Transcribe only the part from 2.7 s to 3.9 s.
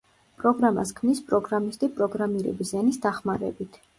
ენის დახმარებით.